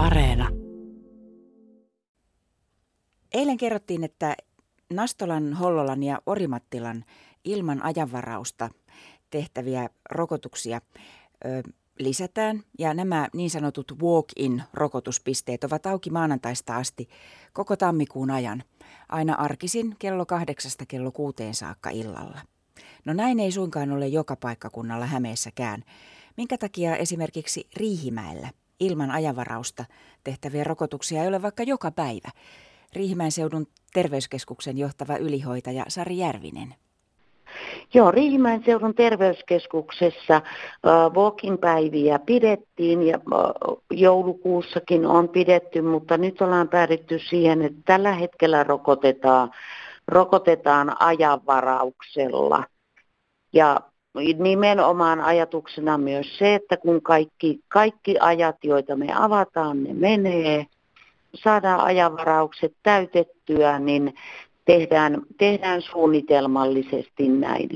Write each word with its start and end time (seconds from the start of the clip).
Areena. 0.00 0.48
Eilen 3.32 3.56
kerrottiin, 3.56 4.04
että 4.04 4.36
Nastolan, 4.92 5.52
Hollolan 5.52 6.02
ja 6.02 6.20
Orimattilan 6.26 7.04
ilman 7.44 7.82
ajanvarausta 7.82 8.70
tehtäviä 9.30 9.90
rokotuksia 10.10 10.80
ö, 11.44 11.62
lisätään 11.98 12.62
ja 12.78 12.94
nämä 12.94 13.28
niin 13.34 13.50
sanotut 13.50 13.92
walk-in 14.02 14.62
rokotuspisteet 14.74 15.64
ovat 15.64 15.86
auki 15.86 16.10
maanantaista 16.10 16.76
asti 16.76 17.08
koko 17.52 17.76
tammikuun 17.76 18.30
ajan, 18.30 18.62
aina 19.08 19.34
arkisin 19.34 19.96
kello 19.98 20.26
kahdeksasta 20.26 20.86
kello 20.86 21.12
kuuteen 21.12 21.54
saakka 21.54 21.90
illalla. 21.90 22.40
No 23.04 23.12
näin 23.12 23.40
ei 23.40 23.52
suinkaan 23.52 23.92
ole 23.92 24.08
joka 24.08 24.36
paikkakunnalla 24.36 25.06
Hämeessäkään. 25.06 25.84
Minkä 26.36 26.58
takia 26.58 26.96
esimerkiksi 26.96 27.68
Riihimäellä 27.76 28.48
ilman 28.80 29.10
ajanvarausta 29.10 29.84
tehtäviä 30.24 30.64
rokotuksia 30.64 31.22
ei 31.22 31.28
ole 31.28 31.42
vaikka 31.42 31.62
joka 31.62 31.90
päivä? 31.90 32.28
Riihimäen 32.92 33.32
seudun 33.32 33.66
terveyskeskuksen 33.92 34.78
johtava 34.78 35.16
ylihoitaja 35.16 35.84
Sari 35.88 36.18
Järvinen. 36.18 36.74
Joo, 37.94 38.10
Riihimäen 38.10 38.62
seudun 38.64 38.94
terveyskeskuksessa 38.94 40.34
äh, 40.34 40.42
walking-päiviä 41.14 42.18
pidettiin 42.18 43.02
ja 43.02 43.16
äh, 43.16 43.76
joulukuussakin 43.90 45.06
on 45.06 45.28
pidetty, 45.28 45.82
mutta 45.82 46.18
nyt 46.18 46.40
ollaan 46.40 46.68
päädytty 46.68 47.18
siihen, 47.18 47.62
että 47.62 47.80
tällä 47.84 48.12
hetkellä 48.12 48.64
rokotetaan, 48.64 49.50
rokotetaan 50.08 51.02
ajanvarauksella. 51.02 52.64
Ja 53.52 53.80
nimenomaan 54.38 55.20
ajatuksena 55.20 55.98
myös 55.98 56.38
se, 56.38 56.54
että 56.54 56.76
kun 56.76 57.02
kaikki, 57.02 57.60
kaikki 57.68 58.16
ajat, 58.20 58.56
joita 58.64 58.96
me 58.96 59.06
avataan, 59.14 59.84
ne 59.84 59.94
menee, 59.94 60.66
saadaan 61.34 61.80
ajanvaraukset 61.80 62.72
täytettyä, 62.82 63.78
niin 63.78 64.14
tehdään, 64.64 65.22
tehdään 65.38 65.82
suunnitelmallisesti 65.82 67.28
näin. 67.28 67.68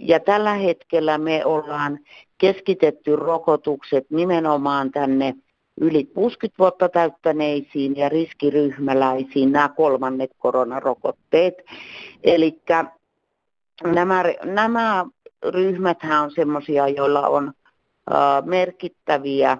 Ja 0.00 0.20
tällä 0.20 0.54
hetkellä 0.54 1.18
me 1.18 1.44
ollaan 1.44 1.98
keskitetty 2.38 3.16
rokotukset 3.16 4.06
nimenomaan 4.10 4.90
tänne 4.90 5.34
yli 5.80 6.04
60 6.04 6.58
vuotta 6.58 6.88
täyttäneisiin 6.88 7.96
ja 7.96 8.08
riskiryhmäläisiin 8.08 9.52
nämä 9.52 9.68
kolmannet 9.68 10.30
koronarokotteet. 10.38 11.54
Eli 12.24 12.60
nämä, 13.84 14.24
nämä 14.44 15.04
ryhmäthän 15.44 16.22
on 16.22 16.30
sellaisia, 16.30 16.88
joilla 16.88 17.28
on 17.28 17.52
merkittäviä 18.44 19.58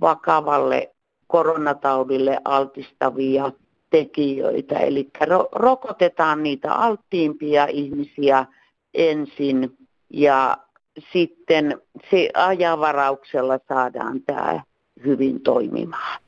vakavalle 0.00 0.94
koronataudille 1.26 2.38
altistavia 2.44 3.52
tekijöitä. 3.90 4.78
Eli 4.78 5.10
ro- 5.24 5.48
rokotetaan 5.52 6.42
niitä 6.42 6.74
alttiimpia 6.74 7.66
ihmisiä 7.66 8.46
ensin 8.94 9.76
ja 10.10 10.56
sitten 11.12 11.80
se 12.10 12.30
ajavarauksella 12.34 13.58
saadaan 13.68 14.22
tämä 14.26 14.62
hyvin 15.04 15.42
toimimaan. 15.42 16.20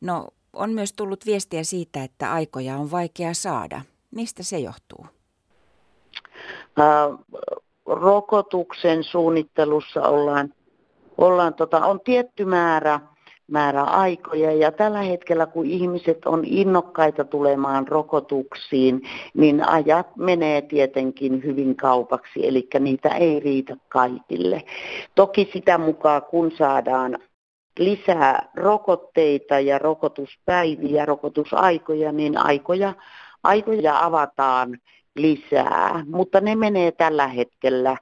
No 0.00 0.28
on 0.52 0.72
myös 0.72 0.92
tullut 0.92 1.26
viestiä 1.26 1.64
siitä, 1.64 2.04
että 2.04 2.32
aikoja 2.32 2.76
on 2.76 2.90
vaikea 2.90 3.34
saada. 3.34 3.80
Mistä 4.10 4.42
se 4.42 4.58
johtuu? 4.58 5.06
Rokotuksen 7.86 9.04
suunnittelussa 9.04 10.02
ollaan, 10.02 10.54
ollaan 11.18 11.54
tota, 11.54 11.86
on 11.86 12.00
tietty 12.00 12.44
määrä 12.44 13.00
määräaikoja. 13.48 14.52
Ja 14.52 14.72
tällä 14.72 15.02
hetkellä, 15.02 15.46
kun 15.46 15.66
ihmiset 15.66 16.26
on 16.26 16.44
innokkaita 16.44 17.24
tulemaan 17.24 17.88
rokotuksiin, 17.88 19.02
niin 19.34 19.68
ajat 19.68 20.16
menee 20.16 20.62
tietenkin 20.62 21.44
hyvin 21.44 21.76
kaupaksi, 21.76 22.48
eli 22.48 22.68
niitä 22.80 23.08
ei 23.08 23.40
riitä 23.40 23.76
kaikille. 23.88 24.62
Toki 25.14 25.50
sitä 25.52 25.78
mukaan, 25.78 26.22
kun 26.22 26.52
saadaan 26.58 27.18
lisää 27.78 28.48
rokotteita 28.56 29.60
ja 29.60 29.78
rokotuspäiviä, 29.78 31.06
rokotusaikoja, 31.06 32.12
niin 32.12 32.38
aikoja, 32.38 32.94
aikoja 33.42 34.04
avataan 34.04 34.78
lisää, 35.22 36.04
mutta 36.06 36.40
ne 36.40 36.54
menee 36.54 36.92
tällä 36.92 37.28
hetkellä, 37.28 37.96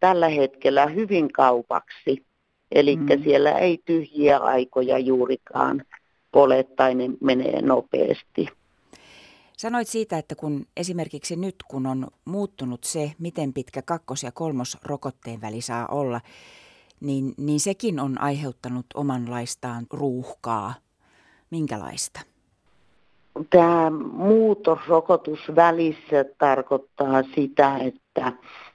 tällä 0.00 0.28
hetkellä 0.28 0.86
hyvin 0.86 1.32
kaupaksi. 1.32 2.26
Eli 2.72 2.96
mm. 2.96 3.06
siellä 3.24 3.52
ei 3.52 3.78
tyhjiä 3.84 4.38
aikoja 4.38 4.98
juurikaan 4.98 5.84
ole 6.32 6.64
tai 6.76 6.94
ne 6.94 7.10
menee 7.20 7.62
nopeasti. 7.62 8.48
Sanoit 9.56 9.88
siitä, 9.88 10.18
että 10.18 10.34
kun 10.34 10.66
esimerkiksi 10.76 11.36
nyt 11.36 11.54
kun 11.68 11.86
on 11.86 12.06
muuttunut 12.24 12.84
se, 12.84 13.12
miten 13.18 13.52
pitkä 13.52 13.82
kakkos- 13.82 14.22
ja 14.22 14.32
kolmosrokotteen 14.32 15.40
väli 15.40 15.60
saa 15.60 15.86
olla, 15.86 16.20
niin, 17.00 17.34
niin 17.36 17.60
sekin 17.60 18.00
on 18.00 18.20
aiheuttanut 18.20 18.86
omanlaistaan 18.94 19.86
ruuhkaa. 19.90 20.74
Minkälaista? 21.50 22.20
Tämä 23.50 23.90
muutos 24.12 24.78
rokotusvälissä 24.88 26.24
tarkoittaa 26.38 27.22
sitä, 27.34 27.76
että 27.78 28.32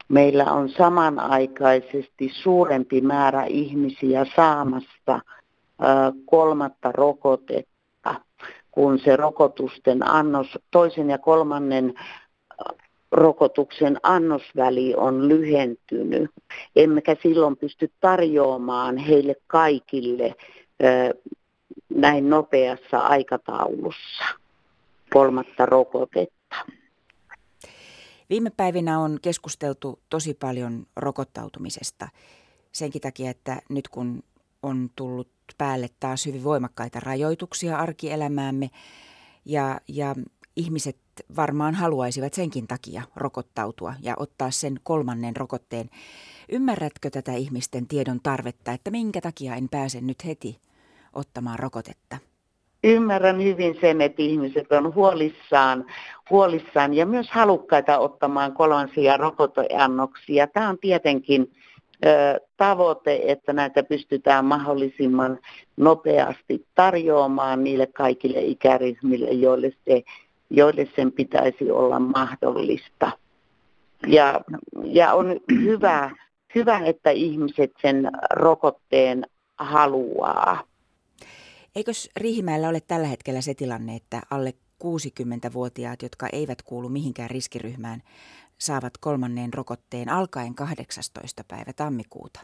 meillä 0.07 0.45
on 0.45 0.69
samanaikaisesti 0.69 2.29
suurempi 2.33 3.01
määrä 3.01 3.43
ihmisiä 3.43 4.25
saamassa 4.35 5.19
kolmatta 6.25 6.91
rokotetta, 6.91 8.15
kun 8.71 8.99
se 8.99 9.15
rokotusten 9.15 10.07
annos, 10.07 10.59
toisen 10.71 11.09
ja 11.09 11.17
kolmannen 11.17 11.93
rokotuksen 13.11 13.97
annosväli 14.03 14.95
on 14.95 15.27
lyhentynyt, 15.29 16.31
emmekä 16.75 17.15
silloin 17.23 17.57
pysty 17.57 17.91
tarjoamaan 17.99 18.97
heille 18.97 19.35
kaikille 19.47 20.35
näin 21.89 22.29
nopeassa 22.29 22.99
aikataulussa 22.99 24.40
kolmatta 25.13 25.65
rokotetta. 25.65 26.55
Viime 28.29 28.49
päivinä 28.49 28.99
on 28.99 29.19
keskusteltu 29.21 29.99
tosi 30.09 30.33
paljon 30.33 30.85
rokottautumisesta 30.95 32.07
senkin 32.71 33.01
takia, 33.01 33.29
että 33.29 33.61
nyt 33.69 33.87
kun 33.87 34.23
on 34.63 34.89
tullut 34.95 35.29
päälle 35.57 35.87
taas 35.99 36.25
hyvin 36.25 36.43
voimakkaita 36.43 36.99
rajoituksia 36.99 37.77
arkielämäämme 37.77 38.69
ja, 39.45 39.81
ja 39.87 40.15
ihmiset 40.55 40.97
varmaan 41.35 41.75
haluaisivat 41.75 42.33
senkin 42.33 42.67
takia 42.67 43.03
rokottautua 43.15 43.93
ja 44.01 44.13
ottaa 44.17 44.51
sen 44.51 44.79
kolmannen 44.83 45.35
rokotteen. 45.35 45.89
Ymmärrätkö 46.49 47.09
tätä 47.09 47.33
ihmisten 47.33 47.87
tiedon 47.87 48.19
tarvetta, 48.23 48.71
että 48.71 48.91
minkä 48.91 49.21
takia 49.21 49.55
en 49.55 49.69
pääse 49.69 50.01
nyt 50.01 50.25
heti 50.25 50.59
ottamaan 51.13 51.59
rokotetta? 51.59 52.17
Ymmärrän 52.83 53.43
hyvin 53.43 53.77
sen, 53.81 54.01
että 54.01 54.21
ihmiset 54.21 54.71
on 54.71 54.95
huolissaan, 54.95 55.85
huolissaan 56.29 56.93
ja 56.93 57.05
myös 57.05 57.29
halukkaita 57.31 57.99
ottamaan 57.99 58.53
kolmansia 58.53 59.17
rokoteannoksia. 59.17 60.47
Tämä 60.47 60.69
on 60.69 60.77
tietenkin 60.77 61.51
ö, 62.05 62.39
tavoite, 62.57 63.21
että 63.27 63.53
näitä 63.53 63.83
pystytään 63.83 64.45
mahdollisimman 64.45 65.39
nopeasti 65.77 66.65
tarjoamaan 66.75 67.63
niille 67.63 67.87
kaikille 67.87 68.41
ikäryhmille, 68.41 69.29
joille, 69.31 69.73
se, 69.85 70.03
joille 70.49 70.87
sen 70.95 71.11
pitäisi 71.11 71.71
olla 71.71 71.99
mahdollista. 71.99 73.11
Ja, 74.07 74.41
ja 74.83 75.13
on 75.13 75.39
hyvä, 75.51 76.11
hyvä, 76.55 76.79
että 76.85 77.09
ihmiset 77.09 77.71
sen 77.81 78.11
rokotteen 78.33 79.25
haluaa. 79.57 80.70
Eikös 81.75 82.09
Riihimäellä 82.17 82.69
ole 82.69 82.79
tällä 82.87 83.07
hetkellä 83.07 83.41
se 83.41 83.53
tilanne, 83.53 83.95
että 83.95 84.21
alle 84.31 84.53
60-vuotiaat, 84.83 86.01
jotka 86.01 86.27
eivät 86.33 86.61
kuulu 86.61 86.89
mihinkään 86.89 87.29
riskiryhmään, 87.29 88.01
saavat 88.57 88.93
kolmannen 88.99 89.53
rokotteen 89.53 90.09
alkaen 90.09 90.55
18. 90.55 91.43
päivä 91.47 91.73
tammikuuta? 91.75 92.39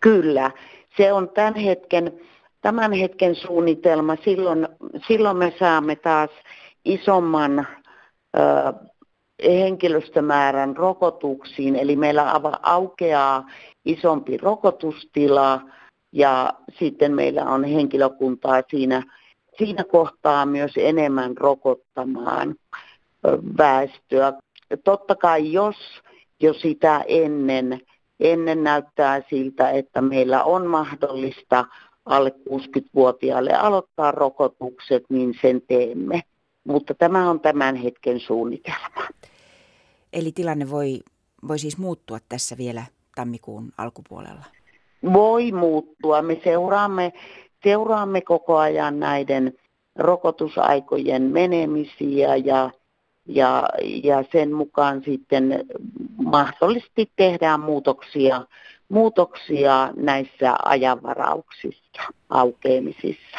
Kyllä. 0.00 0.50
Se 0.96 1.12
on 1.12 1.28
tämän 1.28 1.54
hetken, 1.54 2.20
tämän 2.60 2.92
hetken 2.92 3.34
suunnitelma. 3.34 4.16
Silloin, 4.24 4.68
silloin 5.08 5.36
me 5.36 5.52
saamme 5.58 5.96
taas 5.96 6.30
isomman 6.84 7.66
ö, 8.38 8.72
henkilöstömäärän 9.44 10.76
rokotuksiin, 10.76 11.76
eli 11.76 11.96
meillä 11.96 12.40
aukeaa 12.62 13.46
isompi 13.84 14.36
rokotustila 14.36 15.60
ja 16.12 16.52
sitten 16.78 17.14
meillä 17.14 17.44
on 17.44 17.64
henkilökuntaa 17.64 18.62
siinä, 18.70 19.02
siinä 19.58 19.84
kohtaa 19.84 20.46
myös 20.46 20.72
enemmän 20.76 21.36
rokottamaan 21.36 22.54
väestöä. 23.58 24.32
Totta 24.84 25.14
kai 25.14 25.52
jos 25.52 25.76
jo 26.40 26.54
sitä 26.54 27.04
ennen, 27.08 27.80
ennen 28.20 28.64
näyttää 28.64 29.22
siltä, 29.30 29.70
että 29.70 30.00
meillä 30.00 30.44
on 30.44 30.66
mahdollista 30.66 31.64
alle 32.04 32.34
60-vuotiaille 32.50 33.52
aloittaa 33.52 34.10
rokotukset, 34.10 35.04
niin 35.08 35.34
sen 35.40 35.62
teemme. 35.68 36.22
Mutta 36.64 36.94
tämä 36.94 37.30
on 37.30 37.40
tämän 37.40 37.76
hetken 37.76 38.20
suunnitelma. 38.20 39.08
Eli 40.12 40.32
tilanne 40.32 40.70
voi, 40.70 41.00
voi 41.48 41.58
siis 41.58 41.78
muuttua 41.78 42.18
tässä 42.28 42.56
vielä 42.56 42.82
tammikuun 43.14 43.72
alkupuolella? 43.78 44.57
Voi 45.12 45.52
muuttua. 45.52 46.22
Me 46.22 46.40
seuraamme, 46.44 47.12
seuraamme 47.62 48.20
koko 48.20 48.56
ajan 48.56 49.00
näiden 49.00 49.52
rokotusaikojen 49.96 51.22
menemisiä 51.22 52.36
ja, 52.36 52.70
ja, 53.26 53.68
ja 54.04 54.24
sen 54.32 54.52
mukaan 54.52 55.02
sitten 55.04 55.64
mahdollisesti 56.16 57.10
tehdään 57.16 57.60
muutoksia, 57.60 58.46
muutoksia 58.88 59.92
näissä 59.96 60.56
ajanvarauksissa, 60.64 62.02
aukeamisissa. 62.28 63.38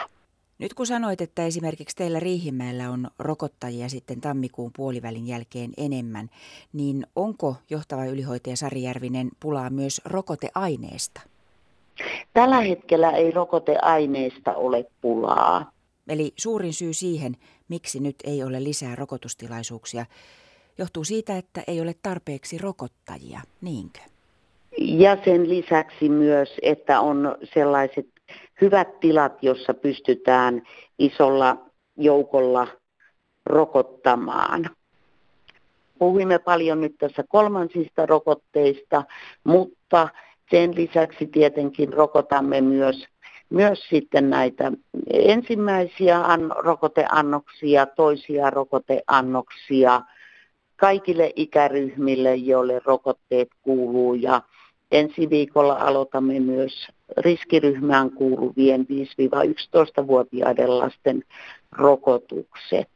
Nyt 0.59 0.73
kun 0.73 0.85
sanoit, 0.87 1.21
että 1.21 1.45
esimerkiksi 1.45 1.95
teillä 1.95 2.19
Riihimäellä 2.19 2.89
on 2.89 3.07
rokottajia 3.19 3.89
sitten 3.89 4.21
tammikuun 4.21 4.71
puolivälin 4.75 5.27
jälkeen 5.27 5.71
enemmän, 5.77 6.29
niin 6.73 7.07
onko 7.15 7.55
johtava 7.69 8.05
ylihoitaja 8.05 8.57
Sari 8.57 8.83
Järvinen 8.83 9.29
pulaa 9.39 9.69
myös 9.69 10.01
rokoteaineesta? 10.05 11.21
Tällä 12.33 12.61
hetkellä 12.61 13.11
ei 13.11 13.31
rokoteaineista 13.31 14.53
ole 14.53 14.85
pulaa. 15.01 15.71
Eli 16.09 16.33
suurin 16.35 16.73
syy 16.73 16.93
siihen, 16.93 17.35
miksi 17.69 17.99
nyt 17.99 18.15
ei 18.23 18.43
ole 18.43 18.63
lisää 18.63 18.95
rokotustilaisuuksia, 18.95 20.05
johtuu 20.77 21.03
siitä, 21.03 21.37
että 21.37 21.63
ei 21.67 21.81
ole 21.81 21.95
tarpeeksi 22.03 22.57
rokottajia, 22.57 23.39
niinkö? 23.61 23.99
Ja 24.77 25.17
sen 25.25 25.49
lisäksi 25.49 26.09
myös, 26.09 26.49
että 26.61 26.99
on 27.01 27.35
sellaiset 27.53 28.07
hyvät 28.61 28.99
tilat, 28.99 29.43
jossa 29.43 29.73
pystytään 29.73 30.61
isolla 30.99 31.57
joukolla 31.97 32.67
rokottamaan. 33.45 34.69
Puhuimme 35.99 36.39
paljon 36.39 36.81
nyt 36.81 36.95
tässä 36.99 37.23
kolmansista 37.29 38.05
rokotteista, 38.05 39.03
mutta 39.43 40.09
sen 40.51 40.75
lisäksi 40.75 41.27
tietenkin 41.27 41.93
rokotamme 41.93 42.61
myös, 42.61 43.05
myös 43.49 43.79
sitten 43.89 44.29
näitä 44.29 44.71
ensimmäisiä 45.13 46.21
an, 46.21 46.51
rokoteannoksia, 46.57 47.85
toisia 47.85 48.49
rokoteannoksia 48.49 50.01
kaikille 50.75 51.31
ikäryhmille, 51.35 52.35
joille 52.35 52.81
rokotteet 52.85 53.49
kuuluu 53.61 54.13
ja 54.13 54.41
Ensi 54.91 55.29
viikolla 55.29 55.73
aloitamme 55.73 56.39
myös 56.39 56.87
riskiryhmään 57.17 58.11
kuuluvien 58.11 58.81
5-11-vuotiaiden 60.01 60.79
lasten 60.79 61.23
rokotukset. 61.71 62.89